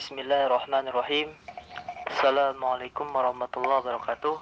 [0.00, 1.28] Bismillahirrahmanirrahim.
[2.08, 4.32] Assalamualaikum warahmatullahi wabarakatuh.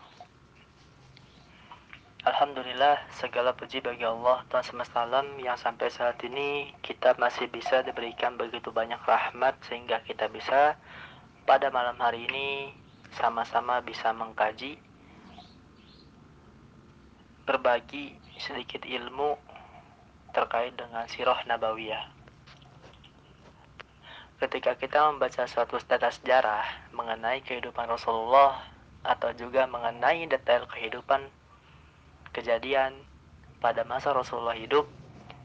[2.31, 7.83] Alhamdulillah segala puji bagi Allah Tuhan semesta alam yang sampai saat ini kita masih bisa
[7.83, 10.79] diberikan begitu banyak rahmat sehingga kita bisa
[11.43, 12.71] pada malam hari ini
[13.19, 14.79] sama-sama bisa mengkaji
[17.51, 19.35] berbagi sedikit ilmu
[20.31, 22.18] terkait dengan sirah nabawiyah
[24.39, 26.63] ketika kita membaca suatu data sejarah
[26.95, 28.63] mengenai kehidupan Rasulullah
[29.03, 31.27] atau juga mengenai detail kehidupan
[32.31, 32.95] kejadian
[33.59, 34.87] pada masa Rasulullah hidup,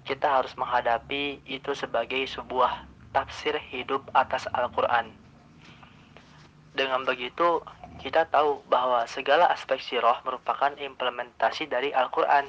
[0.06, 5.10] kita harus menghadapi itu sebagai sebuah tafsir hidup atas Al-Quran.
[6.78, 7.66] Dengan begitu,
[7.98, 12.46] kita tahu bahwa segala aspek sirah merupakan implementasi dari Al-Quran.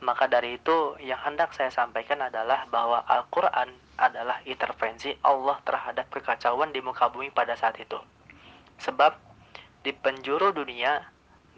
[0.00, 3.68] Maka dari itu, yang hendak saya sampaikan adalah bahwa Al-Quran
[4.00, 8.00] adalah intervensi Allah terhadap kekacauan di muka bumi pada saat itu.
[8.80, 9.12] Sebab
[9.84, 11.04] di penjuru dunia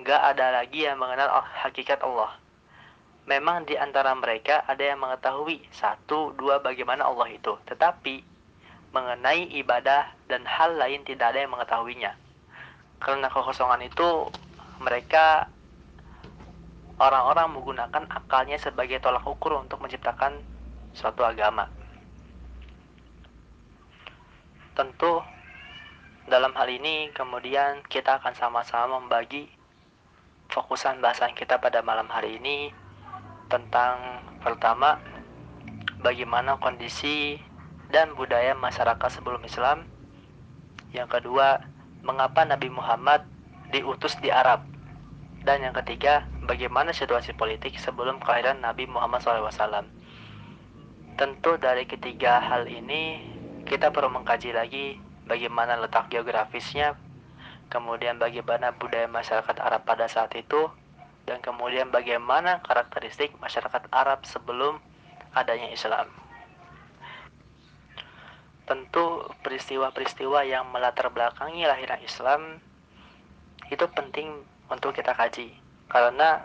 [0.03, 1.31] gak ada lagi yang mengenal
[1.62, 2.34] hakikat Allah.
[3.31, 8.27] Memang di antara mereka ada yang mengetahui satu dua bagaimana Allah itu, tetapi
[8.91, 12.12] mengenai ibadah dan hal lain tidak ada yang mengetahuinya.
[12.99, 14.27] Karena kekosongan itu
[14.83, 15.47] mereka
[16.99, 20.39] orang-orang menggunakan akalnya sebagai tolak ukur untuk menciptakan
[20.95, 21.67] suatu agama.
[24.73, 25.20] Tentu
[26.25, 29.53] dalam hal ini kemudian kita akan sama-sama membagi
[30.48, 32.73] fokusan bahasan kita pada malam hari ini
[33.53, 34.97] tentang pertama
[36.00, 37.37] bagaimana kondisi
[37.93, 39.84] dan budaya masyarakat sebelum Islam.
[40.97, 41.61] Yang kedua,
[42.00, 43.28] mengapa Nabi Muhammad
[43.73, 44.65] diutus di Arab.
[45.45, 49.84] Dan yang ketiga, bagaimana situasi politik sebelum kelahiran Nabi Muhammad SAW.
[51.20, 53.31] Tentu dari ketiga hal ini
[53.73, 56.92] kita perlu mengkaji lagi bagaimana letak geografisnya,
[57.73, 60.69] kemudian bagaimana budaya masyarakat Arab pada saat itu,
[61.25, 64.77] dan kemudian bagaimana karakteristik masyarakat Arab sebelum
[65.33, 66.05] adanya Islam.
[68.69, 72.60] Tentu peristiwa-peristiwa yang melatar belakangi lahirnya Islam
[73.72, 74.37] itu penting
[74.69, 75.49] untuk kita kaji
[75.89, 76.44] karena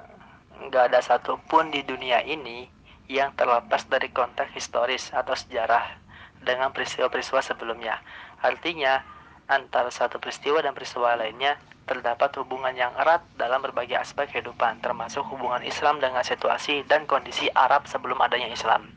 [0.63, 2.71] nggak ada satupun di dunia ini
[3.11, 6.06] yang terlepas dari konteks historis atau sejarah
[6.43, 8.01] dengan peristiwa-peristiwa sebelumnya.
[8.41, 9.01] Artinya,
[9.47, 11.55] antara satu peristiwa dan peristiwa lainnya
[11.87, 17.47] terdapat hubungan yang erat dalam berbagai aspek kehidupan, termasuk hubungan Islam dengan situasi dan kondisi
[17.55, 18.91] Arab sebelum adanya Islam.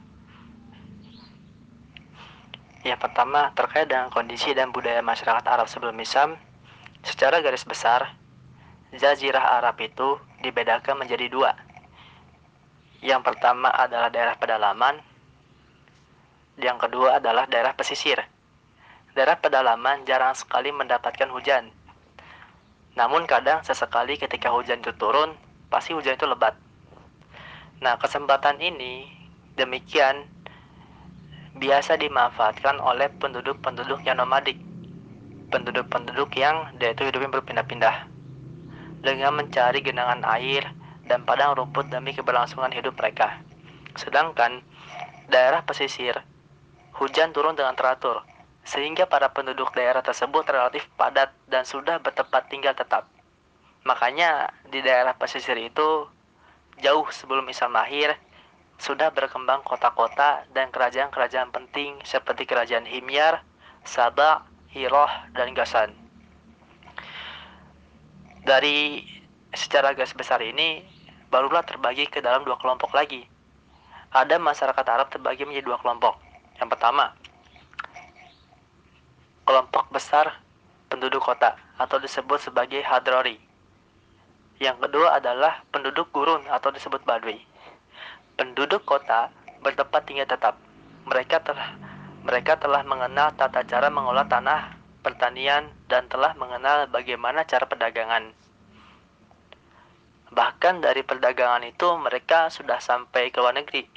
[2.83, 6.35] Yang pertama, terkait dengan kondisi dan budaya masyarakat Arab sebelum Islam,
[7.07, 8.17] secara garis besar,
[8.91, 11.55] Jazirah Arab itu dibedakan menjadi dua.
[12.99, 14.99] Yang pertama adalah daerah pedalaman,
[16.59, 18.19] yang kedua adalah daerah pesisir.
[19.15, 21.71] Daerah pedalaman jarang sekali mendapatkan hujan.
[22.99, 25.35] Namun kadang sesekali ketika hujan itu turun,
[25.71, 26.59] pasti hujan itu lebat.
[27.81, 29.07] Nah, kesempatan ini
[29.55, 30.27] demikian
[31.57, 34.59] biasa dimanfaatkan oleh penduduk-penduduk yang nomadik.
[35.51, 38.07] Penduduk-penduduk yang dia itu hidupnya berpindah-pindah.
[39.01, 40.71] Dengan mencari genangan air
[41.09, 43.43] dan padang rumput demi keberlangsungan hidup mereka.
[43.99, 44.63] Sedangkan
[45.27, 46.23] daerah pesisir
[47.01, 48.21] hujan turun dengan teratur,
[48.61, 53.09] sehingga para penduduk daerah tersebut relatif padat dan sudah bertempat tinggal tetap.
[53.89, 56.05] Makanya di daerah pesisir itu
[56.85, 58.13] jauh sebelum Islam lahir
[58.77, 63.41] sudah berkembang kota-kota dan kerajaan-kerajaan penting seperti kerajaan Himyar,
[63.89, 65.97] Sabah, Hiroh, dan Gasan.
[68.45, 69.05] Dari
[69.57, 70.85] secara garis besar ini
[71.33, 73.25] barulah terbagi ke dalam dua kelompok lagi.
[74.13, 76.30] Ada masyarakat Arab terbagi menjadi dua kelompok
[76.61, 77.17] yang pertama,
[79.49, 80.39] kelompok besar
[80.93, 83.41] penduduk kota atau disebut sebagai hadrori.
[84.61, 87.41] Yang kedua adalah penduduk gurun atau disebut badui.
[88.37, 89.33] Penduduk kota
[89.65, 90.61] bertempat tinggal tetap.
[91.09, 91.81] Mereka telah
[92.21, 98.37] mereka telah mengenal tata cara mengolah tanah, pertanian, dan telah mengenal bagaimana cara perdagangan.
[100.29, 103.89] Bahkan dari perdagangan itu mereka sudah sampai ke luar negeri.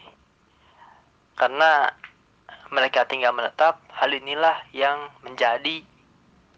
[1.35, 1.91] Karena
[2.73, 5.85] mereka tinggal menetap, hal inilah yang menjadi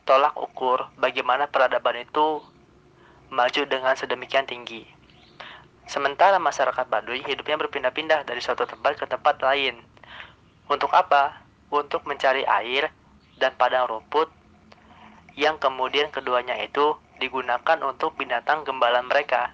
[0.08, 2.40] tolak ukur bagaimana peradaban itu
[3.28, 4.88] maju dengan sedemikian tinggi.
[5.92, 9.76] Sementara masyarakat Baduy hidupnya berpindah-pindah dari suatu tempat ke tempat lain.
[10.72, 11.44] Untuk apa?
[11.68, 12.90] Untuk mencari air
[13.36, 14.32] dan padang rumput
[15.36, 19.52] yang kemudian keduanya itu digunakan untuk binatang gembalan mereka.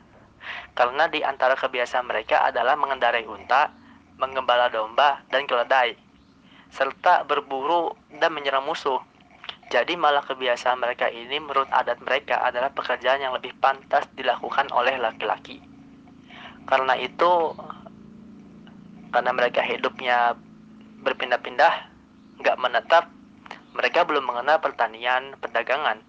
[0.78, 3.74] Karena di antara kebiasaan mereka adalah mengendarai unta,
[4.22, 6.11] menggembala domba, dan keledai
[6.72, 9.00] serta berburu dan menyerang musuh.
[9.72, 15.00] Jadi malah kebiasaan mereka ini menurut adat mereka adalah pekerjaan yang lebih pantas dilakukan oleh
[15.00, 15.64] laki-laki.
[16.68, 17.56] Karena itu,
[19.16, 20.36] karena mereka hidupnya
[21.04, 21.74] berpindah-pindah,
[22.44, 23.08] nggak menetap,
[23.72, 26.04] mereka belum mengenal pertanian, perdagangan.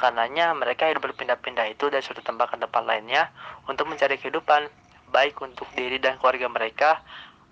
[0.00, 3.30] Karenanya mereka hidup berpindah-pindah itu dari suatu tempat ke tempat lainnya
[3.68, 4.66] untuk mencari kehidupan,
[5.12, 6.90] baik untuk diri dan keluarga mereka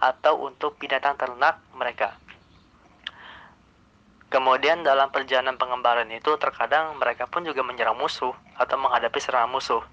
[0.02, 2.18] atau untuk binatang ternak mereka.
[4.32, 9.84] Kemudian dalam perjalanan pengembaraan itu terkadang mereka pun juga menyerang musuh atau menghadapi serangan musuh.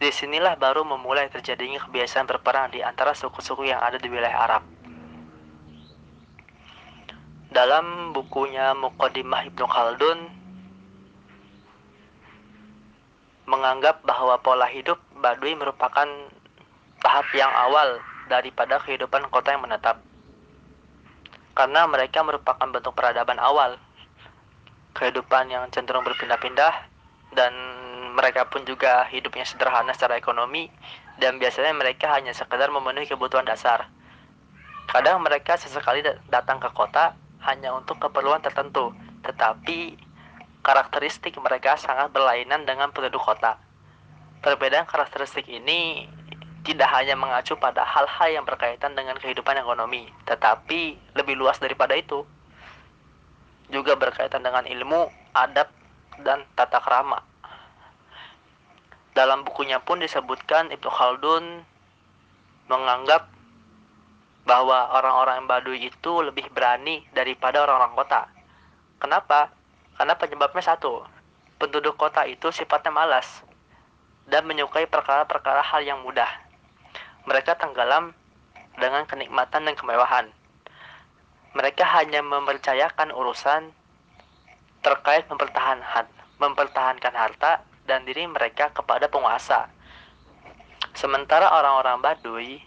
[0.00, 4.62] Di sinilah baru memulai terjadinya kebiasaan berperang di antara suku-suku yang ada di wilayah Arab.
[7.52, 10.18] Dalam bukunya Muqaddimah Ibnu Khaldun
[13.44, 16.08] menganggap bahwa pola hidup Baduy merupakan
[17.04, 18.00] tahap yang awal
[18.32, 20.05] daripada kehidupan kota yang menetap.
[21.56, 23.80] Karena mereka merupakan bentuk peradaban awal.
[24.92, 26.72] Kehidupan yang cenderung berpindah-pindah
[27.32, 27.52] dan
[28.16, 30.72] mereka pun juga hidupnya sederhana secara ekonomi
[31.20, 33.88] dan biasanya mereka hanya sekedar memenuhi kebutuhan dasar.
[34.88, 36.00] Kadang mereka sesekali
[36.32, 37.12] datang ke kota
[37.44, 40.00] hanya untuk keperluan tertentu, tetapi
[40.64, 43.60] karakteristik mereka sangat berlainan dengan penduduk kota.
[44.40, 46.08] Perbedaan karakteristik ini
[46.66, 52.26] tidak hanya mengacu pada hal-hal yang berkaitan dengan kehidupan ekonomi, tetapi lebih luas daripada itu.
[53.70, 55.70] Juga berkaitan dengan ilmu, adab,
[56.26, 57.22] dan tata kerama.
[59.14, 61.62] Dalam bukunya pun disebutkan Ibnu Khaldun
[62.66, 63.30] menganggap
[64.42, 68.22] bahwa orang-orang Baduy itu lebih berani daripada orang-orang kota.
[68.98, 69.54] Kenapa?
[69.94, 71.06] Karena penyebabnya satu,
[71.62, 73.26] penduduk kota itu sifatnya malas
[74.26, 76.45] dan menyukai perkara-perkara hal yang mudah
[77.26, 78.14] mereka tenggelam
[78.78, 80.26] dengan kenikmatan dan kemewahan.
[81.58, 83.74] Mereka hanya mempercayakan urusan
[84.86, 86.06] terkait mempertahankan,
[86.38, 89.66] mempertahankan harta dan diri mereka kepada penguasa.
[90.94, 92.62] Sementara orang-orang Baduy,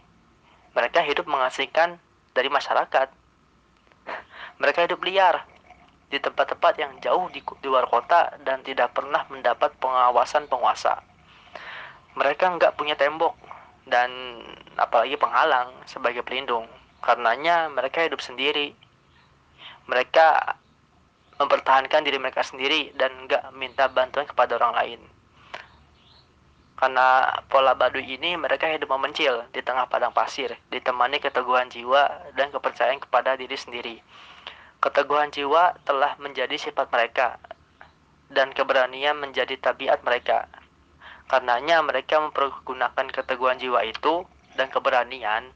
[0.75, 1.97] mereka hidup mengasingkan
[2.35, 3.09] dari masyarakat.
[4.59, 5.47] Mereka hidup liar
[6.09, 10.99] di tempat-tempat yang jauh di, luar kota dan tidak pernah mendapat pengawasan penguasa.
[12.17, 13.37] Mereka nggak punya tembok,
[13.89, 14.41] dan
[14.77, 16.65] apalagi penghalang sebagai pelindung.
[17.03, 18.71] Karenanya mereka hidup sendiri.
[19.89, 20.55] Mereka
[21.39, 25.01] mempertahankan diri mereka sendiri dan nggak minta bantuan kepada orang lain.
[26.79, 32.55] Karena pola baduy ini mereka hidup memencil di tengah padang pasir, ditemani keteguhan jiwa dan
[32.55, 33.99] kepercayaan kepada diri sendiri.
[34.79, 37.35] Keteguhan jiwa telah menjadi sifat mereka
[38.31, 40.47] dan keberanian menjadi tabiat mereka
[41.29, 44.25] Karenanya mereka mempergunakan keteguhan jiwa itu
[44.57, 45.53] dan keberanian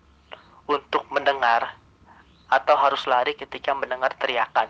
[0.70, 1.76] untuk mendengar
[2.46, 4.70] atau harus lari ketika mendengar teriakan.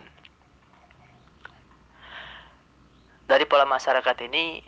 [3.28, 4.64] Dari pola masyarakat ini,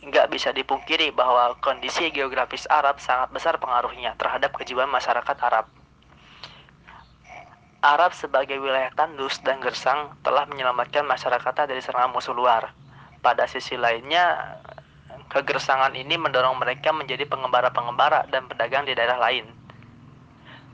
[0.00, 5.68] nggak bisa dipungkiri bahwa kondisi geografis Arab sangat besar pengaruhnya terhadap kejiwaan masyarakat Arab.
[7.80, 12.72] Arab sebagai wilayah tandus dan gersang telah menyelamatkan masyarakatnya dari serangan musuh luar.
[13.20, 14.56] Pada sisi lainnya,
[15.30, 19.46] Kegersangan ini mendorong mereka menjadi pengembara-pengembara dan pedagang di daerah lain.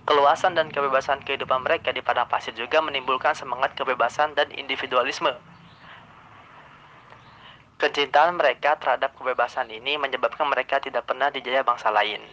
[0.08, 5.28] Keluasan dan kebebasan kehidupan mereka di padang pasir juga menimbulkan semangat kebebasan dan individualisme.
[7.76, 12.24] Kecintaan mereka terhadap kebebasan ini menyebabkan mereka tidak pernah dijajah bangsa lain.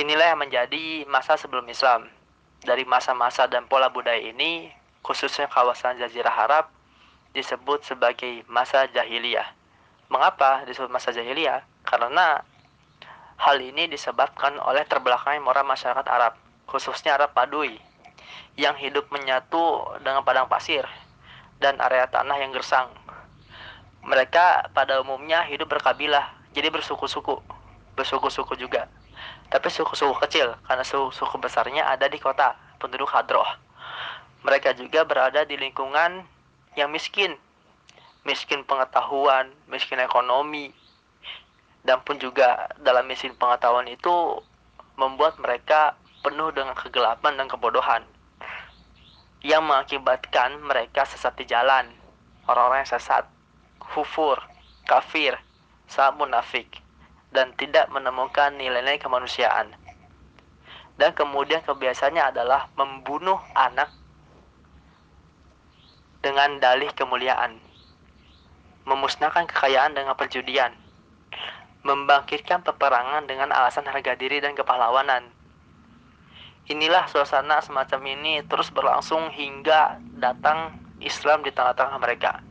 [0.00, 2.08] Inilah yang menjadi masa sebelum Islam.
[2.64, 4.72] Dari masa-masa dan pola budaya ini,
[5.04, 6.72] khususnya kawasan Jazirah Arab,
[7.36, 9.59] disebut sebagai masa jahiliyah.
[10.10, 11.62] Mengapa disebut masa jahiliyah?
[11.86, 12.42] Karena
[13.38, 16.34] hal ini disebabkan oleh terbelakangnya moral masyarakat Arab,
[16.66, 17.78] khususnya Arab Baduy,
[18.58, 20.82] yang hidup menyatu dengan padang pasir
[21.62, 22.90] dan area tanah yang gersang.
[24.02, 26.26] Mereka pada umumnya hidup berkabilah,
[26.58, 27.38] jadi bersuku-suku,
[27.94, 28.90] bersuku-suku juga.
[29.46, 33.46] Tapi suku-suku kecil, karena suku-suku besarnya ada di kota, penduduk Hadroh.
[34.42, 36.26] Mereka juga berada di lingkungan
[36.74, 37.36] yang miskin,
[38.24, 40.72] miskin pengetahuan, miskin ekonomi,
[41.80, 44.40] dan pun juga dalam miskin pengetahuan itu
[45.00, 48.04] membuat mereka penuh dengan kegelapan dan kebodohan
[49.40, 51.88] yang mengakibatkan mereka sesat di jalan.
[52.44, 53.24] Orang-orang yang sesat,
[53.80, 54.36] kufur,
[54.84, 55.40] kafir,
[55.88, 56.68] sangat munafik,
[57.32, 59.72] dan tidak menemukan nilai-nilai kemanusiaan.
[61.00, 63.88] Dan kemudian kebiasaannya adalah membunuh anak
[66.20, 67.69] dengan dalih kemuliaan
[68.84, 70.72] memusnahkan kekayaan dengan perjudian,
[71.82, 75.28] membangkitkan peperangan dengan alasan harga diri dan kepahlawanan.
[76.70, 82.44] Inilah suasana semacam ini terus berlangsung hingga datang Islam di tengah-tengah mereka.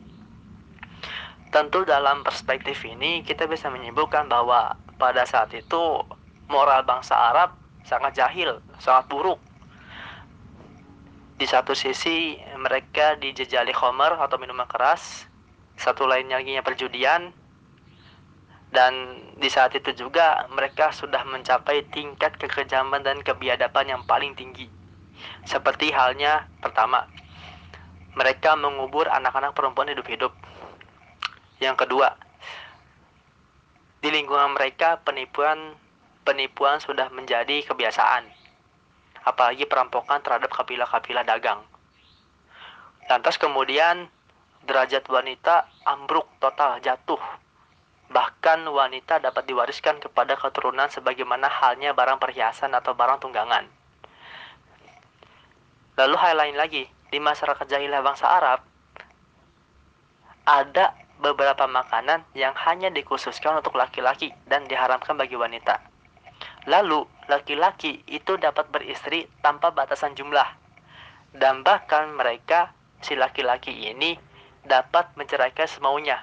[1.49, 6.03] Tentu dalam perspektif ini kita bisa menyimpulkan bahwa pada saat itu
[6.51, 7.55] moral bangsa Arab
[7.85, 9.39] sangat jahil, sangat buruk.
[11.39, 15.28] Di satu sisi mereka dijejali khomer atau minuman keras,
[15.79, 17.31] satu lainnya lagi perjudian,
[18.69, 18.93] dan
[19.39, 24.69] di saat itu juga mereka sudah mencapai tingkat kekejaman dan kebiadaban yang paling tinggi.
[25.47, 27.07] Seperti halnya pertama,
[28.13, 30.35] mereka mengubur anak-anak perempuan hidup-hidup.
[31.63, 32.13] Yang kedua,
[33.99, 35.75] di lingkungan mereka penipuan
[36.23, 38.27] penipuan sudah menjadi kebiasaan.
[39.25, 41.59] Apalagi perampokan terhadap kapilah-kapilah dagang.
[43.09, 44.07] Lantas kemudian
[44.65, 47.21] derajat wanita ambruk total jatuh.
[48.09, 53.69] Bahkan wanita dapat diwariskan kepada keturunan sebagaimana halnya barang perhiasan atau barang tunggangan.
[55.99, 58.63] Lalu hal lain lagi, di masyarakat jahiliyah bangsa Arab
[60.49, 65.83] ada beberapa makanan yang hanya dikhususkan untuk laki-laki dan diharamkan bagi wanita.
[66.65, 70.47] Lalu, laki-laki itu dapat beristri tanpa batasan jumlah.
[71.35, 72.73] Dan bahkan mereka,
[73.03, 74.17] si laki-laki ini,
[74.69, 76.21] dapat menceraikan semaunya.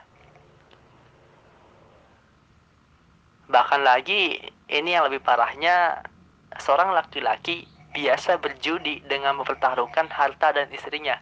[3.51, 4.39] Bahkan lagi,
[4.71, 6.03] ini yang lebih parahnya,
[6.59, 11.19] seorang laki-laki biasa berjudi dengan mempertaruhkan harta dan istrinya.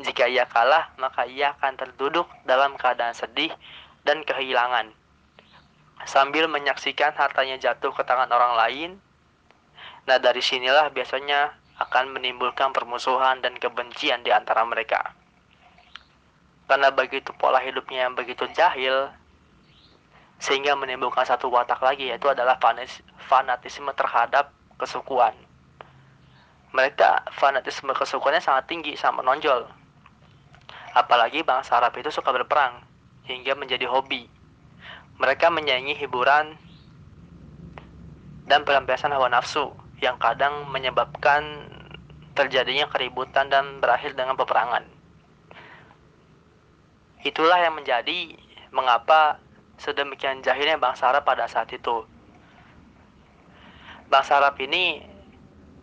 [0.00, 3.52] Jika ia kalah, maka ia akan terduduk dalam keadaan sedih
[4.04, 4.92] dan kehilangan.
[6.08, 8.90] Sambil menyaksikan hartanya jatuh ke tangan orang lain,
[10.08, 15.21] nah dari sinilah biasanya akan menimbulkan permusuhan dan kebencian di antara mereka.
[16.66, 19.12] Karena begitu pola hidupnya yang begitu jahil,
[20.42, 22.58] sehingga menimbulkan satu watak lagi yaitu adalah
[23.22, 25.30] fanatisme terhadap kesukuan.
[26.74, 29.70] Mereka fanatisme kesukuannya sangat tinggi, sangat menonjol.
[30.96, 32.82] Apalagi bangsa Arab itu suka berperang
[33.28, 34.26] hingga menjadi hobi.
[35.20, 36.56] Mereka menyanyi hiburan
[38.50, 39.70] dan pelampiasan hawa nafsu
[40.02, 41.70] yang kadang menyebabkan
[42.34, 44.82] terjadinya keributan dan berakhir dengan peperangan.
[47.22, 48.34] Itulah yang menjadi
[48.74, 49.38] mengapa
[49.78, 52.06] sedemikian jahilnya bangsa Arab pada saat itu.
[54.10, 55.02] Bangsa Arab ini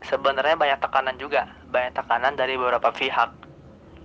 [0.03, 3.31] sebenarnya banyak tekanan juga, banyak tekanan dari beberapa pihak.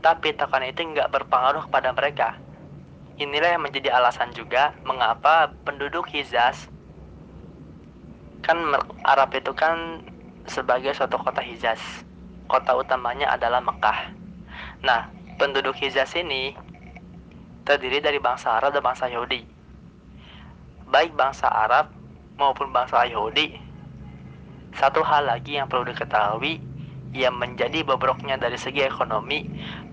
[0.01, 2.29] Tapi tekanan itu nggak berpengaruh kepada mereka.
[3.19, 6.71] Inilah yang menjadi alasan juga mengapa penduduk Hijaz
[8.45, 8.61] kan
[9.09, 10.05] Arab itu kan
[10.45, 11.81] sebagai suatu kota Hijaz.
[12.45, 14.13] Kota utamanya adalah Mekah.
[14.85, 15.09] Nah,
[15.41, 16.53] penduduk Hijaz ini
[17.65, 19.55] terdiri dari bangsa Arab dan bangsa Yahudi
[20.95, 21.91] baik bangsa Arab
[22.39, 23.59] maupun bangsa Yahudi.
[24.79, 26.63] Satu hal lagi yang perlu diketahui,
[27.11, 29.43] yang menjadi bobroknya dari segi ekonomi,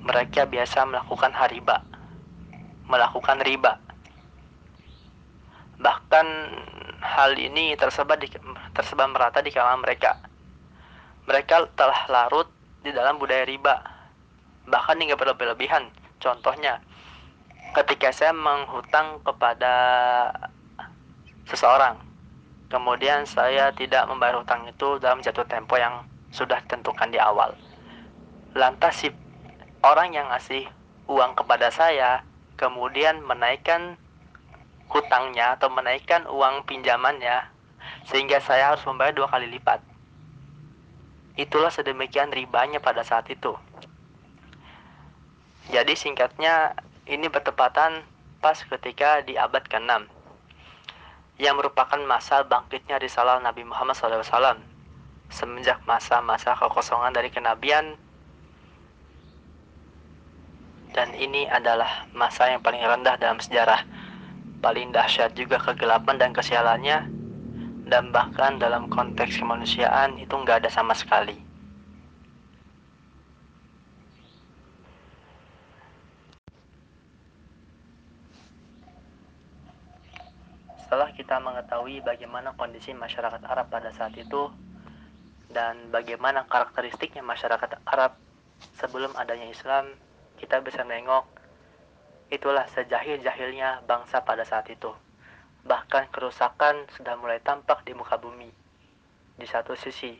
[0.05, 1.81] mereka biasa melakukan hariba,
[2.85, 3.81] melakukan riba.
[5.81, 6.27] Bahkan
[7.01, 8.29] hal ini tersebar di,
[8.77, 10.21] tersebar merata di kalangan mereka.
[11.25, 12.49] Mereka telah larut
[12.85, 13.81] di dalam budaya riba,
[14.69, 15.89] bahkan hingga berlebih-lebihan.
[16.21, 16.81] Contohnya,
[17.71, 19.73] ketika saya menghutang kepada
[21.47, 21.99] seseorang.
[22.71, 27.51] Kemudian saya tidak membayar hutang itu dalam jatuh tempo yang sudah ditentukan di awal.
[28.55, 29.11] Lantas si
[29.83, 30.67] orang yang ngasih
[31.11, 32.23] uang kepada saya
[32.55, 33.99] kemudian menaikkan
[34.87, 37.47] hutangnya atau menaikkan uang pinjamannya
[38.07, 39.83] sehingga saya harus membayar dua kali lipat.
[41.35, 43.55] Itulah sedemikian ribanya pada saat itu.
[45.71, 46.75] Jadi singkatnya
[47.09, 48.05] ini bertepatan
[48.41, 50.05] pas ketika di abad ke-6
[51.41, 54.61] yang merupakan masa bangkitnya risalah Nabi Muhammad SAW
[55.33, 57.97] semenjak masa-masa kekosongan dari kenabian
[60.91, 63.79] dan ini adalah masa yang paling rendah dalam sejarah.
[64.59, 67.09] Paling dahsyat juga kegelapan dan kesialannya
[67.87, 71.50] dan bahkan dalam konteks kemanusiaan itu nggak ada sama sekali
[80.91, 84.51] Setelah kita mengetahui bagaimana kondisi masyarakat Arab pada saat itu
[85.47, 88.19] dan bagaimana karakteristiknya masyarakat Arab
[88.75, 89.95] sebelum adanya Islam,
[90.35, 91.23] kita bisa menengok
[92.27, 94.91] itulah sejahil-jahilnya bangsa pada saat itu.
[95.63, 98.51] Bahkan kerusakan sudah mulai tampak di muka bumi.
[99.39, 100.11] Di satu sisi,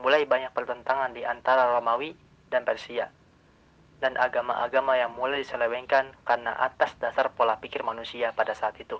[0.00, 2.16] mulai banyak pertentangan di antara Romawi
[2.48, 3.12] dan Persia
[4.00, 8.96] dan agama-agama yang mulai diselewengkan karena atas dasar pola pikir manusia pada saat itu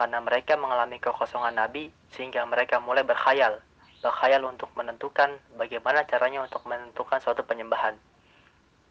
[0.00, 3.60] karena mereka mengalami kekosongan Nabi sehingga mereka mulai berkhayal,
[4.00, 8.00] berkhayal untuk menentukan bagaimana caranya untuk menentukan suatu penyembahan.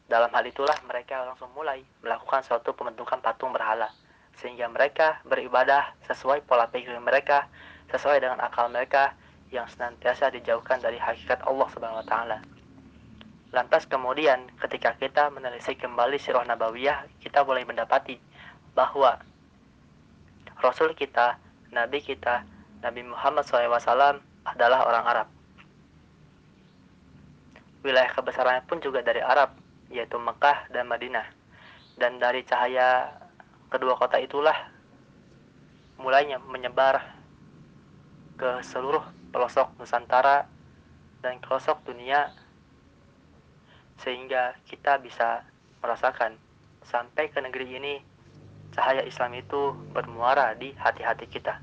[0.06, 3.90] Dalam hal itulah mereka langsung mulai melakukan suatu pembentukan patung berhala
[4.38, 7.50] sehingga mereka beribadah sesuai pola pikir mereka,
[7.90, 9.18] sesuai dengan akal mereka
[9.50, 12.38] yang senantiasa dijauhkan dari hakikat Allah Subhanahu wa taala.
[13.50, 18.22] Lantas kemudian ketika kita menelisik kembali sirah nabawiyah, kita boleh mendapati
[18.78, 19.18] bahwa
[20.60, 21.40] Rasul kita,
[21.72, 22.44] Nabi kita,
[22.84, 25.28] Nabi Muhammad SAW adalah orang Arab.
[27.80, 29.56] Wilayah kebesarannya pun juga dari Arab,
[29.88, 31.28] yaitu Mekah dan Madinah.
[31.96, 33.08] Dan dari cahaya
[33.72, 34.56] kedua kota itulah
[36.00, 37.04] mulainya menyebar
[38.40, 39.04] ke seluruh
[39.36, 40.48] pelosok Nusantara
[41.20, 42.32] dan pelosok dunia
[44.00, 45.44] sehingga kita bisa
[45.84, 46.40] merasakan
[46.88, 47.96] sampai ke negeri ini
[48.74, 51.58] cahaya Islam itu bermuara di hati-hati kita.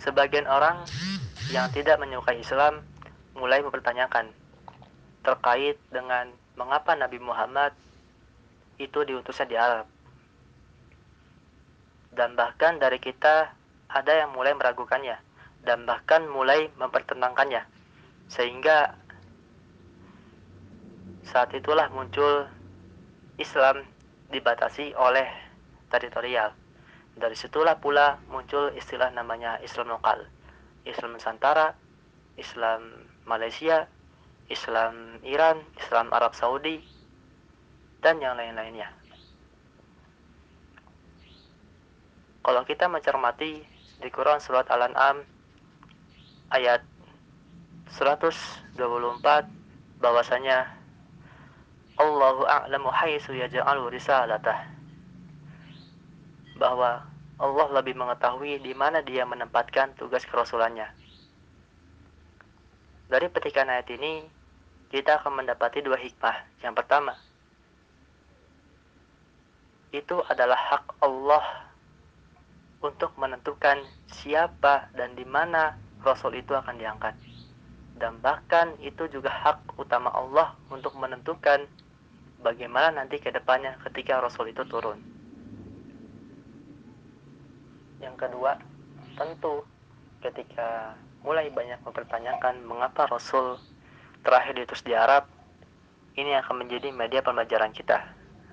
[0.00, 0.86] Sebagian orang
[1.52, 2.80] yang tidak menyukai Islam
[3.36, 4.32] mulai mempertanyakan
[5.20, 7.76] terkait dengan mengapa Nabi Muhammad
[8.80, 9.86] itu diutusnya di Arab.
[12.10, 13.52] Dan bahkan dari kita
[13.92, 15.20] ada yang mulai meragukannya
[15.62, 17.62] dan bahkan mulai mempertentangkannya.
[18.32, 18.96] Sehingga
[21.28, 22.48] saat itulah muncul
[23.36, 23.84] Islam
[24.30, 25.26] dibatasi oleh
[25.90, 26.54] teritorial.
[27.18, 30.24] Dari situlah pula muncul istilah namanya Islam lokal.
[30.86, 31.76] Islam Nusantara,
[32.40, 33.84] Islam Malaysia,
[34.48, 36.80] Islam Iran, Islam Arab Saudi,
[38.00, 38.88] dan yang lain-lainnya.
[42.40, 43.60] Kalau kita mencermati
[44.00, 45.20] di Quran Surat Al-An'am
[46.48, 46.80] ayat
[47.92, 48.80] 124
[50.00, 50.79] bahwasanya
[52.00, 54.64] Allahu a'lamu haitsu yaj'alu risalatah
[56.56, 57.04] bahwa
[57.36, 60.88] Allah lebih mengetahui di mana dia menempatkan tugas kerasulannya.
[63.08, 64.24] Dari petikan ayat ini,
[64.88, 66.36] kita akan mendapati dua hikmah.
[66.64, 67.16] Yang pertama,
[69.92, 71.68] itu adalah hak Allah
[72.80, 77.12] untuk menentukan siapa dan di mana Rasul itu akan diangkat.
[78.00, 81.68] Dan bahkan itu juga hak utama Allah untuk menentukan
[82.40, 85.00] bagaimana nanti ke depannya ketika Rasul itu turun.
[88.00, 88.56] Yang kedua,
[89.16, 89.64] tentu
[90.24, 93.60] ketika mulai banyak mempertanyakan mengapa Rasul
[94.24, 95.28] terakhir diutus di Arab,
[96.16, 98.00] ini akan menjadi media pembelajaran kita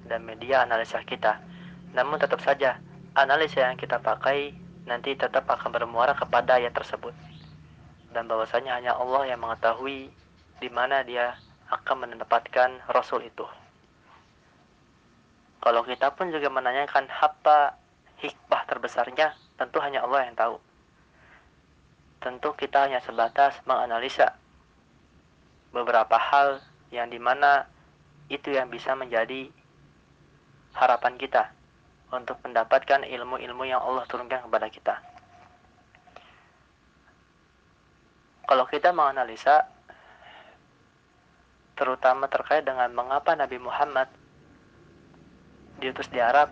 [0.08, 1.40] dan media analisa kita.
[1.96, 2.80] Namun tetap saja,
[3.16, 4.52] analisa yang kita pakai
[4.88, 7.16] nanti tetap akan bermuara kepada ayat tersebut.
[8.12, 10.12] Dan bahwasanya hanya Allah yang mengetahui
[10.60, 11.36] di mana dia
[11.72, 13.44] akan menempatkan Rasul itu.
[15.68, 17.76] Kalau kita pun juga menanyakan apa
[18.24, 20.56] hikmah terbesarnya, tentu hanya Allah yang tahu
[22.28, 24.34] tentu kita hanya sebatas menganalisa
[25.70, 27.70] beberapa hal yang di mana
[28.28, 29.48] itu yang bisa menjadi
[30.74, 31.54] harapan kita
[32.10, 34.96] untuk mendapatkan ilmu-ilmu yang Allah turunkan kepada kita.
[38.48, 39.68] Kalau kita menganalisa
[41.80, 44.12] terutama terkait dengan mengapa Nabi Muhammad
[45.78, 46.52] diutus di Arab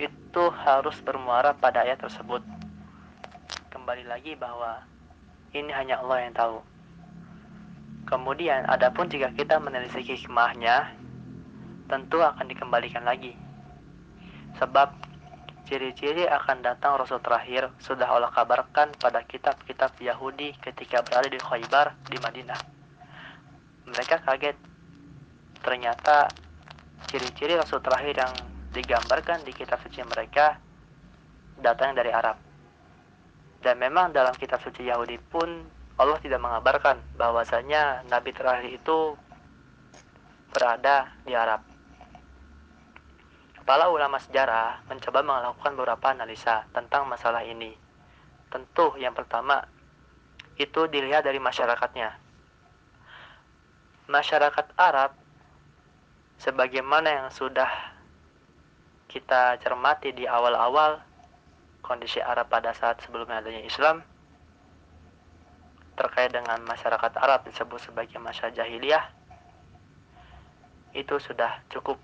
[0.00, 2.40] itu harus bermuara pada ayat tersebut
[3.68, 4.86] kembali lagi bahwa
[5.50, 6.62] ini hanya Allah yang tahu.
[8.06, 10.94] Kemudian, adapun jika kita menelisik hikmahnya,
[11.90, 13.34] tentu akan dikembalikan lagi.
[14.62, 14.94] Sebab
[15.66, 21.98] ciri-ciri akan datang Rasul terakhir sudah Allah kabarkan pada kitab-kitab Yahudi ketika berada di Khaybar
[22.06, 22.60] di Madinah.
[23.90, 24.54] Mereka kaget.
[25.60, 26.30] Ternyata
[27.08, 28.34] ciri-ciri Rasul terakhir yang
[28.74, 30.60] digambarkan di kitab suci mereka
[31.60, 32.36] datang dari Arab.
[33.60, 35.48] Dan memang dalam kitab suci Yahudi pun
[36.00, 39.16] Allah tidak mengabarkan bahwasanya nabi terakhir itu
[40.50, 41.60] berada di Arab.
[43.60, 47.76] Kepala ulama sejarah mencoba melakukan beberapa analisa tentang masalah ini.
[48.48, 49.62] Tentu yang pertama
[50.56, 52.16] itu dilihat dari masyarakatnya.
[54.10, 55.14] Masyarakat Arab
[56.40, 57.68] sebagaimana yang sudah
[59.12, 61.04] kita cermati di awal-awal
[61.84, 64.00] kondisi Arab pada saat sebelum adanya Islam
[66.00, 69.04] terkait dengan masyarakat Arab disebut sebagai masa jahiliyah
[70.96, 72.00] itu sudah cukup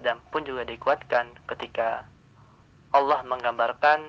[0.00, 2.08] dan pun juga dikuatkan ketika
[2.96, 4.08] Allah menggambarkan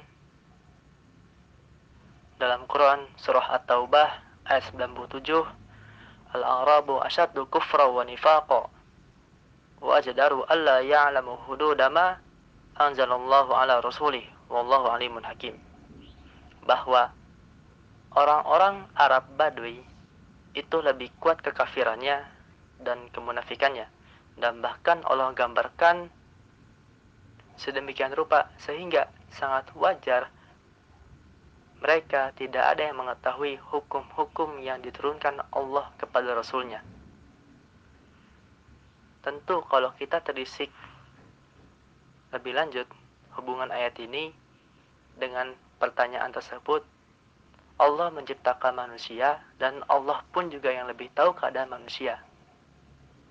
[2.39, 4.09] dalam Quran surah At-Taubah
[4.47, 5.27] ayat 97
[6.31, 8.78] Al-Arabu asyaddu kufra wa nifaqa
[9.79, 12.19] wa ajdaru alla ya'lamu hududama
[12.75, 15.55] anzalallahu ala rasulih wallahu alimun hakim
[16.69, 17.09] bahwa
[18.13, 19.81] orang-orang Arab Badui
[20.53, 22.25] itu lebih kuat kekafirannya
[22.81, 23.89] dan kemunafikannya.
[24.39, 26.07] Dan bahkan Allah gambarkan
[27.59, 30.31] sedemikian rupa sehingga sangat wajar
[31.79, 36.83] mereka tidak ada yang mengetahui hukum-hukum yang diturunkan Allah kepada Rasulnya.
[39.29, 40.73] Tentu kalau kita terisik
[42.33, 42.89] lebih lanjut
[43.37, 44.33] hubungan ayat ini
[45.21, 46.81] dengan pertanyaan tersebut,
[47.77, 52.17] Allah menciptakan manusia dan Allah pun juga yang lebih tahu keadaan manusia.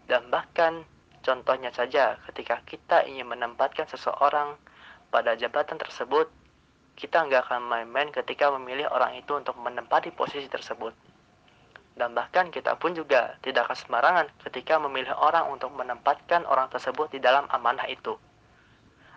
[0.07, 0.87] Dan bahkan
[1.27, 4.55] contohnya saja ketika kita ingin menempatkan seseorang
[5.11, 6.31] pada jabatan tersebut,
[6.95, 10.95] kita nggak akan main-main ketika memilih orang itu untuk menempati posisi tersebut.
[11.99, 17.11] Dan bahkan kita pun juga tidak akan sembarangan ketika memilih orang untuk menempatkan orang tersebut
[17.11, 18.15] di dalam amanah itu.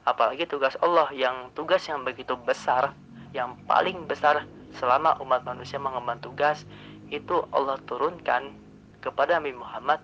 [0.02, 2.98] Apalagi tugas Allah yang tugas yang begitu besar,
[3.38, 6.66] yang paling besar selama umat manusia mengemban tugas,
[7.14, 8.50] itu Allah turunkan
[8.98, 10.02] kepada Nabi Muhammad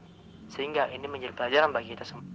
[0.53, 2.29] sehingga ini menjadi pelajaran bagi kita semua.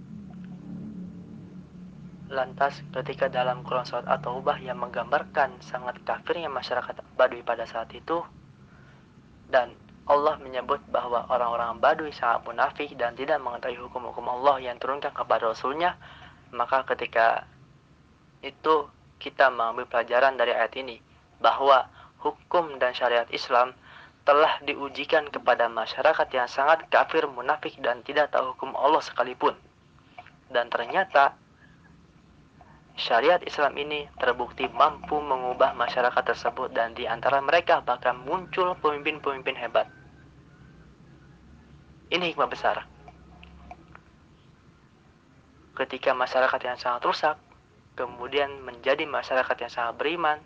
[2.27, 8.25] Lantas ketika dalam Quran Surat At-Taubah yang menggambarkan sangat kafirnya masyarakat Badui pada saat itu
[9.53, 15.15] dan Allah menyebut bahwa orang-orang Badui sangat munafik dan tidak mengetahui hukum-hukum Allah yang turunkan
[15.15, 15.95] kepada Rasulnya
[16.53, 17.47] maka ketika
[18.43, 20.99] itu kita mengambil pelajaran dari ayat ini
[21.39, 21.87] bahwa
[22.19, 23.71] hukum dan syariat Islam
[24.23, 29.51] telah diujikan kepada masyarakat yang sangat kafir, munafik, dan tidak tahu hukum Allah sekalipun.
[30.47, 31.35] Dan ternyata
[32.93, 39.57] syariat Islam ini terbukti mampu mengubah masyarakat tersebut dan di antara mereka bahkan muncul pemimpin-pemimpin
[39.57, 39.89] hebat.
[42.13, 42.85] Ini hikmah besar.
[45.73, 47.35] Ketika masyarakat yang sangat rusak,
[47.97, 50.37] kemudian menjadi masyarakat yang sangat beriman,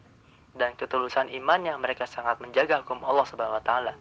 [0.55, 3.93] dan ketulusan imannya mereka sangat menjaga hukum Allah Subhanahu wa.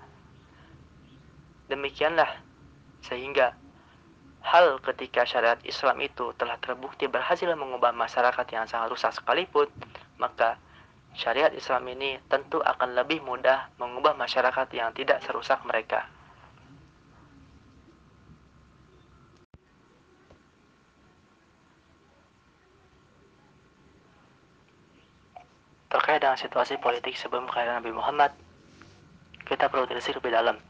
[1.66, 2.40] Demikianlah
[3.02, 3.58] sehingga
[4.46, 9.66] hal ketika syariat Islam itu telah terbukti berhasil mengubah masyarakat yang sangat rusak sekalipun,
[10.22, 10.54] maka
[11.18, 16.06] syariat Islam ini tentu akan lebih mudah mengubah masyarakat yang tidak serusak mereka.
[25.90, 28.30] Terkait dengan situasi politik sebelum kelahiran Nabi Muhammad,
[29.42, 30.60] kita perlu telisik lebih dalam.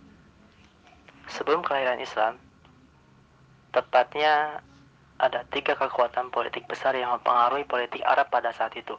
[1.26, 2.45] Sebelum kelahiran Islam,
[3.74, 4.62] tepatnya
[5.16, 8.96] ada tiga kekuatan politik besar yang mempengaruhi politik Arab pada saat itu,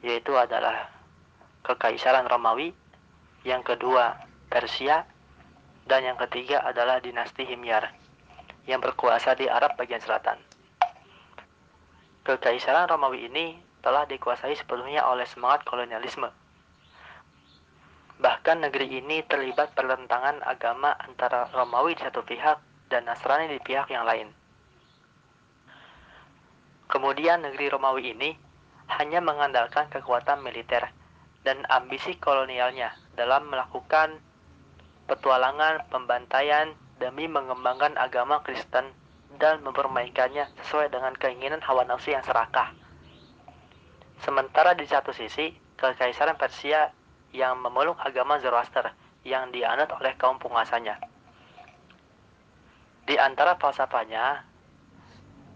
[0.00, 0.88] yaitu adalah
[1.64, 2.72] Kekaisaran Romawi,
[3.44, 4.16] yang kedua
[4.48, 5.04] Persia,
[5.84, 7.92] dan yang ketiga adalah dinasti Himyar,
[8.64, 10.40] yang berkuasa di Arab bagian selatan.
[12.24, 16.32] Kekaisaran Romawi ini telah dikuasai sepenuhnya oleh semangat kolonialisme.
[18.16, 22.56] Bahkan negeri ini terlibat pertentangan agama antara Romawi di satu pihak
[22.88, 24.28] dan Nasrani di pihak yang lain.
[26.88, 28.30] Kemudian negeri Romawi ini
[29.00, 30.92] hanya mengandalkan kekuatan militer
[31.42, 34.20] dan ambisi kolonialnya dalam melakukan
[35.08, 38.92] petualangan pembantaian demi mengembangkan agama Kristen
[39.36, 42.70] dan mempermainkannya sesuai dengan keinginan hawa nafsu yang serakah.
[44.22, 46.94] Sementara di satu sisi, Kekaisaran Persia
[47.34, 48.94] yang memeluk agama Zoroaster
[49.26, 50.96] yang dianut oleh kaum penguasanya.
[53.04, 54.44] Di antara falsafahnya,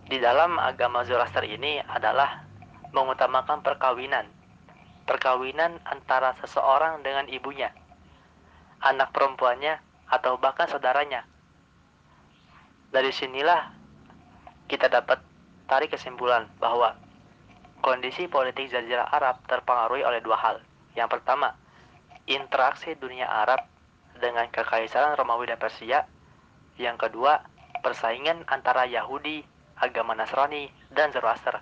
[0.09, 2.45] di dalam agama Zoroaster ini adalah
[2.93, 4.29] mengutamakan perkawinan.
[5.09, 7.73] Perkawinan antara seseorang dengan ibunya,
[8.85, 11.25] anak perempuannya, atau bahkan saudaranya.
[12.93, 13.73] Dari sinilah
[14.69, 15.21] kita dapat
[15.65, 16.97] tarik kesimpulan bahwa
[17.79, 20.59] Kondisi politik Jazirah Arab terpengaruhi oleh dua hal.
[20.99, 21.55] Yang pertama,
[22.27, 23.63] interaksi dunia Arab
[24.19, 26.03] dengan kekaisaran Romawi dan Persia.
[26.79, 27.43] Yang kedua,
[27.83, 29.43] persaingan antara Yahudi,
[29.83, 31.59] agama Nasrani, dan Zoroaster.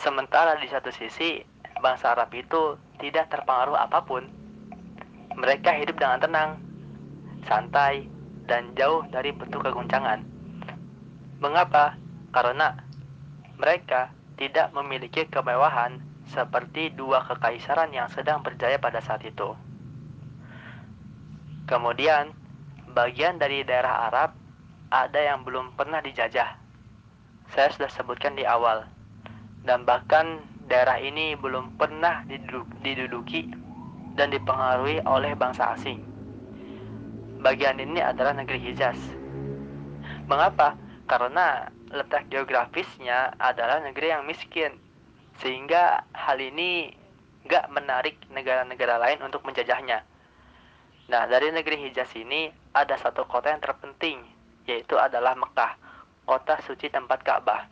[0.00, 1.44] Sementara di satu sisi,
[1.84, 4.24] bangsa Arab itu tidak terpengaruh apa pun.
[5.36, 6.50] Mereka hidup dengan tenang,
[7.44, 8.08] santai,
[8.48, 10.24] dan jauh dari bentuk keguncangan.
[11.38, 11.94] Mengapa?
[12.32, 12.74] Karena
[13.60, 14.08] mereka
[14.40, 16.00] tidak memiliki kemewahan
[16.32, 19.52] seperti dua kekaisaran yang sedang berjaya pada saat itu.
[21.68, 22.32] Kemudian,
[22.92, 24.30] bagian dari daerah Arab
[24.88, 26.56] ada yang belum pernah dijajah.
[27.52, 28.84] Saya sudah sebutkan di awal.
[29.64, 32.24] Dan bahkan daerah ini belum pernah
[32.84, 33.52] diduduki
[34.16, 36.04] dan dipengaruhi oleh bangsa asing.
[37.40, 38.98] Bagian ini adalah negeri Hijaz.
[40.26, 40.74] Mengapa?
[41.08, 44.76] Karena letak geografisnya adalah negeri yang miskin.
[45.40, 46.92] Sehingga hal ini
[47.48, 50.04] gak menarik negara-negara lain untuk menjajahnya.
[51.08, 54.20] Nah, dari negeri Hijaz ini ada satu kota yang terpenting,
[54.68, 55.72] yaitu adalah Mekah,
[56.28, 57.64] kota suci tempat Ka'bah.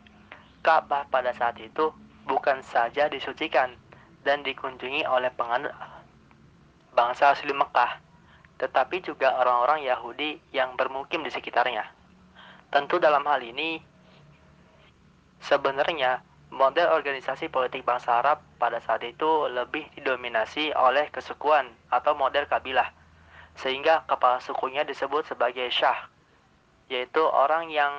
[0.64, 1.92] Ka'bah pada saat itu
[2.24, 3.76] bukan saja disucikan
[4.24, 5.70] dan dikunjungi oleh penganut
[6.96, 8.00] bangsa asli Mekah,
[8.56, 11.84] tetapi juga orang-orang Yahudi yang bermukim di sekitarnya.
[12.72, 13.84] Tentu dalam hal ini,
[15.44, 22.48] sebenarnya model organisasi politik bangsa Arab pada saat itu lebih didominasi oleh kesukuan atau model
[22.48, 22.88] kabilah,
[23.56, 26.08] sehingga kepala sukunya disebut sebagai syah,
[26.92, 27.92] yaitu orang yang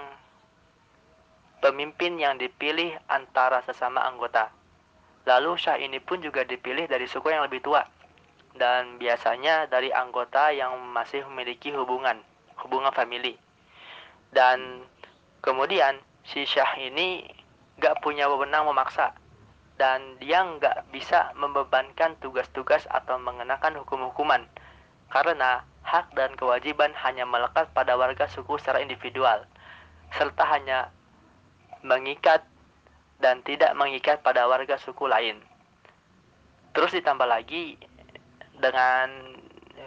[1.59, 4.53] pemimpin yang dipilih antara sesama anggota.
[5.25, 7.83] Lalu syah ini pun juga dipilih dari suku yang lebih tua
[8.57, 12.17] dan biasanya dari anggota yang masih memiliki hubungan,
[12.63, 13.37] hubungan famili.
[14.33, 14.83] Dan
[15.41, 17.23] kemudian si Syah ini
[17.77, 19.13] gak punya wewenang memaksa
[19.77, 24.49] dan dia nggak bisa membebankan tugas-tugas atau mengenakan hukum-hukuman
[25.07, 29.47] karena hak dan kewajiban hanya melekat pada warga suku secara individual
[30.11, 30.91] serta hanya
[31.83, 32.43] mengikat
[33.17, 35.41] dan tidak mengikat pada warga suku lain.
[36.71, 37.79] Terus ditambah lagi
[38.61, 39.09] dengan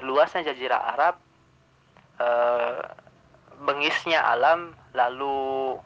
[0.03, 1.15] luasnya jazirah Arab,
[2.19, 2.29] e,
[3.63, 5.79] bengisnya alam, lalu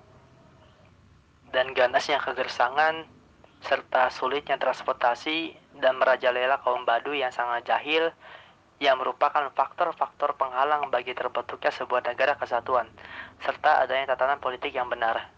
[1.52, 3.04] dan ganasnya kegersangan,
[3.64, 8.12] serta sulitnya transportasi dan merajalela kaum Badu yang sangat jahil,
[8.82, 12.90] yang merupakan faktor-faktor penghalang bagi terbentuknya sebuah negara kesatuan,
[13.40, 15.30] serta adanya tatanan politik yang benar.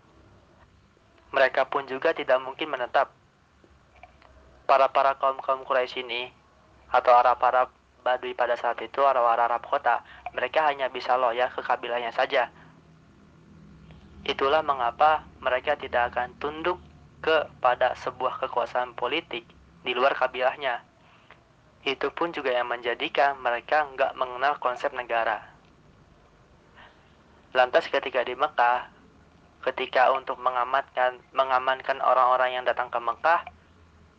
[1.31, 3.13] Mereka pun juga tidak mungkin menetap.
[4.67, 6.33] Para-para kaum-kaum Quraisy ini
[6.91, 7.71] atau Arab-Arab
[8.03, 12.51] Badui pada saat itu Arab Arab kota, mereka hanya bisa loyal ke kabilahnya saja.
[14.27, 16.79] Itulah mengapa mereka tidak akan tunduk
[17.23, 19.47] kepada sebuah kekuasaan politik
[19.83, 20.83] di luar kabilahnya.
[21.87, 25.39] Itu pun juga yang menjadikan mereka nggak mengenal konsep negara.
[27.55, 28.91] Lantas ketika di Mekah,
[29.63, 33.47] ketika untuk mengamankan mengamankan orang-orang yang datang ke Mekah,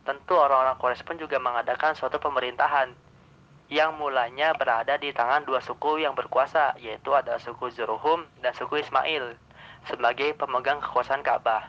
[0.08, 2.96] tentu orang-orang Quraisy pun juga mengadakan suatu pemerintahan
[3.68, 8.80] yang mulanya berada di tangan dua suku yang berkuasa, yaitu ada suku Zuruhum dan suku
[8.80, 9.36] Ismail,
[9.84, 11.68] sebagai pemegang kekuasaan Ka'bah.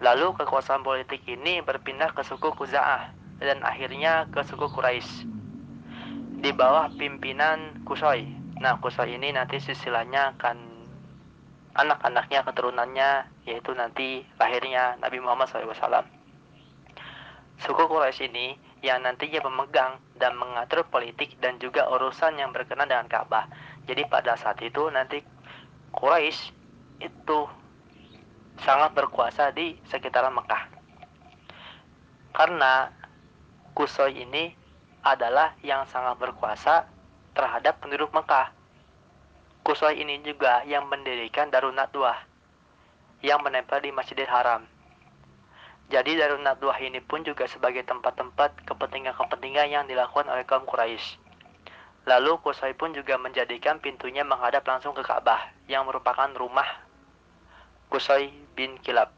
[0.00, 5.26] Lalu kekuasaan politik ini berpindah ke suku Kuza'ah dan akhirnya ke suku Quraisy
[6.44, 8.28] di bawah pimpinan Kusoi.
[8.60, 10.56] Nah, Kusoi ini nanti silsilahnya akan
[11.74, 13.10] anak-anaknya, keturunannya,
[13.48, 16.06] yaitu nanti lahirnya Nabi Muhammad SAW.
[17.64, 23.08] Suku Quraisy ini yang nantinya memegang dan mengatur politik dan juga urusan yang berkenaan dengan
[23.08, 23.48] Ka'bah.
[23.88, 25.24] Jadi pada saat itu nanti
[25.96, 26.52] Quraisy
[27.00, 27.38] itu
[28.60, 30.62] sangat berkuasa di sekitaran Mekah.
[32.34, 32.90] Karena
[33.74, 34.54] Kusoi ini
[35.02, 36.86] adalah yang sangat berkuasa
[37.34, 38.54] terhadap penduduk Mekah.
[39.66, 42.22] Kusoi ini juga yang mendirikan Darun Nadwah
[43.18, 44.62] yang menempel di Masjidil Haram.
[45.90, 51.18] Jadi Darun Nadwah ini pun juga sebagai tempat-tempat kepentingan-kepentingan yang dilakukan oleh kaum Quraisy.
[52.06, 56.86] Lalu Qusay pun juga menjadikan pintunya menghadap langsung ke Ka'bah yang merupakan rumah
[57.90, 59.10] Qusay bin Kilab.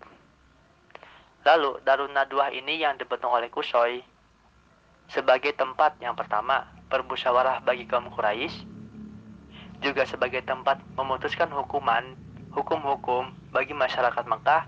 [1.44, 4.15] Lalu Darun Nadwah ini yang dibentuk oleh Qusay
[5.10, 8.66] sebagai tempat yang pertama bermusyawarah bagi kaum Quraisy,
[9.82, 12.16] juga sebagai tempat memutuskan hukuman,
[12.54, 14.66] hukum-hukum bagi masyarakat Mekah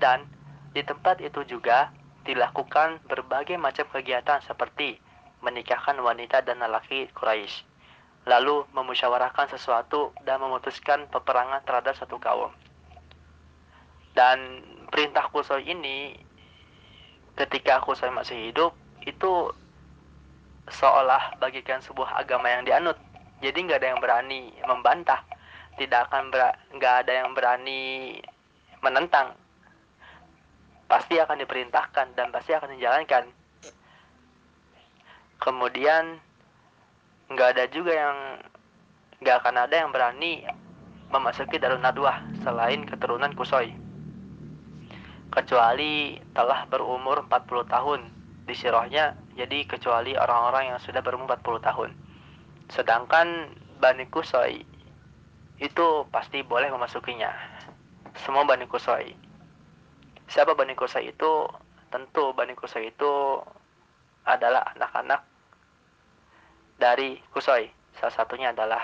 [0.00, 0.24] dan
[0.72, 1.92] di tempat itu juga
[2.24, 5.00] dilakukan berbagai macam kegiatan seperti
[5.40, 7.64] menikahkan wanita dan lelaki Quraisy,
[8.28, 12.52] lalu memusyawarahkan sesuatu dan memutuskan peperangan terhadap satu kaum.
[14.12, 16.18] Dan perintah Qusay ini
[17.38, 19.54] ketika Qusay masih hidup itu
[20.70, 22.96] seolah bagikan sebuah agama yang dianut.
[23.42, 25.24] Jadi nggak ada yang berani membantah,
[25.76, 26.30] tidak akan
[26.76, 28.16] nggak ada yang berani
[28.80, 29.36] menentang
[30.90, 33.30] pasti akan diperintahkan dan pasti akan dijalankan.
[35.38, 36.18] Kemudian
[37.30, 38.16] nggak ada juga yang
[39.22, 40.42] nggak akan ada yang berani
[41.14, 43.70] memasuki Darun Nadwah selain keturunan Kusoi.
[45.30, 48.00] Kecuali telah berumur 40 tahun
[48.50, 51.90] di sirohnya, jadi kecuali orang-orang yang sudah berumur 40 tahun.
[52.74, 54.66] Sedangkan Bani Kusoi
[55.62, 57.30] itu pasti boleh memasukinya.
[58.26, 59.30] Semua Bani Kusoi
[60.30, 61.42] Siapa Bani Qusay itu?
[61.90, 63.42] Tentu Bani Qusay itu
[64.22, 65.26] adalah anak-anak
[66.78, 67.66] dari Qusay.
[67.98, 68.78] Salah satunya adalah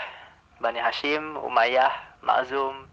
[0.59, 2.91] Bani Hashim, Umayyah, Ma'zum,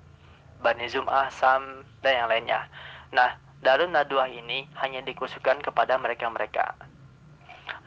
[0.61, 2.69] Bani Zum'ah, Sam, dan yang lainnya.
[3.09, 6.75] Nah, Darun Nadwa ini hanya dikhususkan kepada mereka-mereka.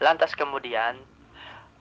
[0.01, 0.97] Lantas kemudian,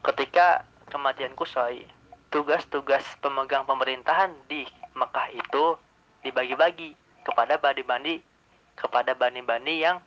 [0.03, 1.87] ketika kematian Kusoi,
[2.27, 4.67] tugas-tugas pemegang pemerintahan di
[4.99, 5.79] Mekah itu
[6.27, 6.91] dibagi-bagi
[7.23, 8.19] kepada bani-bani
[8.75, 10.03] kepada bani-bani yang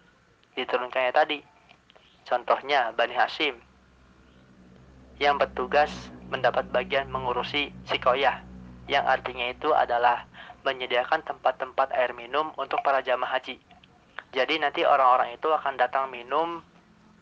[0.53, 1.41] diturunkannya tadi.
[2.29, 3.57] Contohnya Bani Hashim
[5.17, 5.91] yang bertugas
[6.29, 8.45] mendapat bagian mengurusi sikoyah
[8.87, 10.29] yang artinya itu adalah
[10.63, 13.57] menyediakan tempat-tempat air minum untuk para jamaah haji.
[14.29, 16.61] Jadi nanti orang-orang itu akan datang minum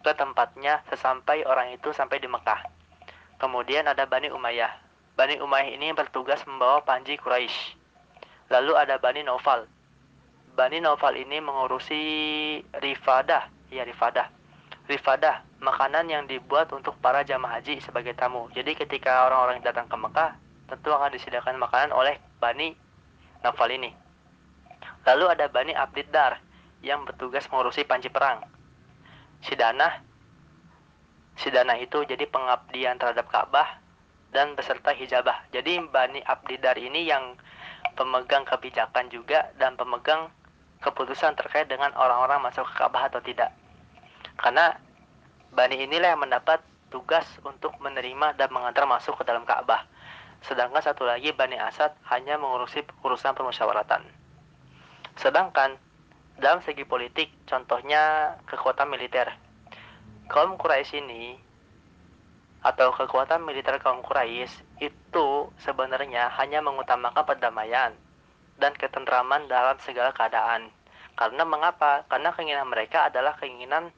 [0.03, 2.67] ke tempatnya sesampai orang itu sampai di Mekah.
[3.39, 4.71] Kemudian ada Bani Umayyah.
[5.15, 7.79] Bani Umayyah ini bertugas membawa panji Quraisy.
[8.51, 9.67] Lalu ada Bani Naufal.
[10.55, 12.03] Bani Naufal ini mengurusi
[12.79, 14.31] rifadah, ya rifadah.
[14.87, 18.47] Rifadah, makanan yang dibuat untuk para jamaah haji sebagai tamu.
[18.55, 20.39] Jadi ketika orang-orang datang ke Mekah,
[20.71, 22.75] tentu akan disediakan makanan oleh Bani
[23.43, 23.91] Naufal ini.
[25.03, 26.46] Lalu ada Bani Abdiddar
[26.87, 28.47] yang bertugas mengurusi panji perang.
[29.43, 30.07] Sidanah
[31.37, 33.83] Sidanah itu jadi pengabdian terhadap Ka'bah
[34.33, 35.45] dan beserta hijabah.
[35.53, 37.37] Jadi Bani Abdiddar ini yang
[37.93, 40.33] pemegang kebijakan juga dan pemegang
[40.81, 43.53] keputusan terkait dengan orang-orang masuk ke Ka'bah atau tidak.
[44.41, 44.81] Karena
[45.53, 49.85] Bani inilah yang mendapat tugas untuk menerima dan mengantar masuk ke dalam Ka'bah.
[50.41, 54.05] Sedangkan satu lagi Bani Asad hanya mengurusi urusan permusyawaratan.
[55.17, 55.81] Sedangkan
[56.37, 59.33] dalam segi politik, contohnya kekuatan militer.
[60.27, 61.39] Kaum Quraisy ini
[62.67, 65.27] atau kekuatan militer kaum Quraisy itu
[65.63, 67.95] sebenarnya hanya mengutamakan perdamaian
[68.59, 70.75] dan ketentraman dalam segala keadaan.
[71.15, 72.03] Karena mengapa?
[72.11, 73.95] Karena keinginan mereka adalah keinginan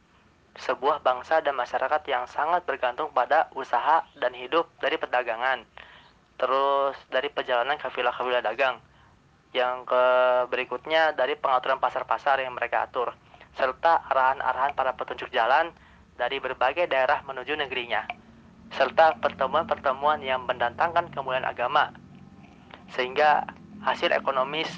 [0.59, 5.64] sebuah bangsa dan masyarakat yang sangat bergantung pada usaha dan hidup dari perdagangan
[6.38, 8.79] terus dari perjalanan kafilah-kafilah dagang.
[9.56, 10.04] Yang ke
[10.52, 13.16] berikutnya dari pengaturan pasar-pasar yang mereka atur,
[13.56, 15.72] serta arahan-arahan para petunjuk jalan
[16.20, 18.04] dari berbagai daerah menuju negerinya,
[18.74, 21.94] serta pertemuan-pertemuan yang mendatangkan kemuliaan agama,
[22.92, 23.48] sehingga
[23.80, 24.68] hasil ekonomis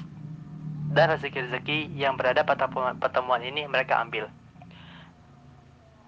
[0.95, 2.67] dan rezeki-rezeki yang berada pada
[2.99, 4.27] pertemuan ini mereka ambil.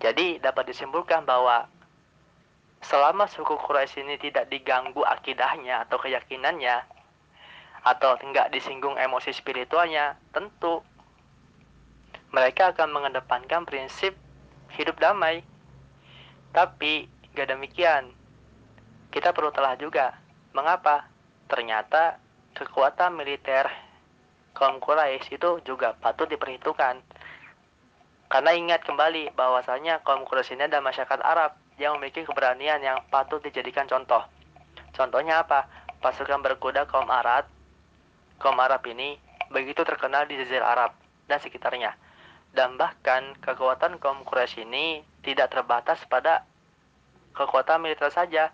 [0.03, 1.71] Jadi dapat disimpulkan bahwa
[2.83, 6.83] selama suku Quraisy ini tidak diganggu akidahnya atau keyakinannya
[7.83, 10.83] atau tidak disinggung emosi spiritualnya, tentu
[12.33, 14.17] mereka akan mengedepankan prinsip
[14.79, 15.45] hidup damai.
[16.55, 18.13] Tapi gak demikian.
[19.13, 20.17] Kita perlu telah juga.
[20.57, 21.11] Mengapa?
[21.51, 22.17] Ternyata
[22.57, 23.69] kekuatan militer
[24.57, 27.01] kaum Quraisy itu juga patut diperhitungkan.
[28.33, 33.45] Karena ingat kembali bahwasanya kaum Quraisy ini adalah masyarakat Arab yang memiliki keberanian yang patut
[33.45, 34.25] dijadikan contoh.
[34.97, 35.69] Contohnya apa?
[36.01, 37.49] Pasukan berkuda kaum Arab,
[38.43, 39.17] kaum Arab ini
[39.55, 40.93] begitu terkenal di Jazirah Arab
[41.31, 41.95] dan sekitarnya.
[42.53, 46.45] Dan bahkan kekuatan kaum Quraisy ini tidak terbatas pada
[47.33, 48.53] kekuatan militer saja,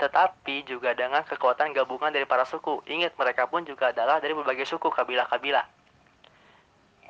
[0.00, 2.80] tetapi juga dengan kekuatan gabungan dari para suku.
[2.88, 5.68] Ingat, mereka pun juga adalah dari berbagai suku, kabilah-kabilah.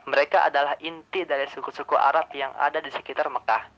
[0.06, 3.76] Mereka adalah inti dari suku-suku Arab yang ada di sekitar Mekah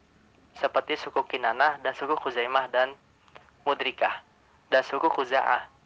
[0.60, 2.92] seperti suku Kinanah dan suku Khuzaimah dan
[3.64, 4.20] Mudrikah
[4.68, 5.77] dan suku Khuza'ah.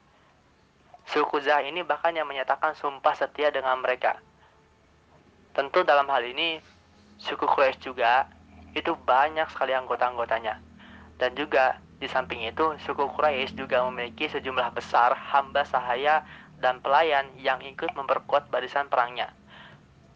[1.08, 4.18] Suku Khuza'ah ini bahkan yang menyatakan sumpah setia dengan mereka.
[5.52, 6.62] Tentu dalam hal ini
[7.20, 8.26] suku Quraisy juga
[8.72, 10.62] itu banyak sekali anggota-anggotanya.
[11.20, 16.24] Dan juga di samping itu suku Quraisy juga memiliki sejumlah besar hamba sahaya
[16.62, 19.28] dan pelayan yang ikut memperkuat barisan perangnya.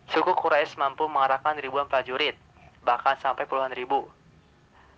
[0.09, 2.39] Suku Quraisy mampu mengarahkan ribuan prajurit,
[2.87, 4.07] bahkan sampai puluhan ribu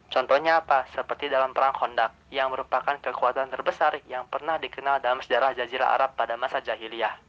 [0.09, 0.89] Contohnya apa?
[0.97, 6.17] Seperti dalam Perang Khandaq, yang merupakan kekuatan terbesar yang pernah dikenal dalam sejarah Jazirah Arab
[6.17, 7.28] pada masa jahiliyah.